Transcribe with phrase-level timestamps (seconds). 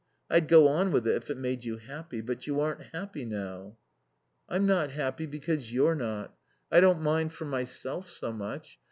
[0.31, 2.21] I'd go on with it if it made you happy.
[2.21, 3.77] But you aren't happy now."
[4.49, 6.35] "I'm not happy because you're not.
[6.71, 8.79] I don't mind for myself so much.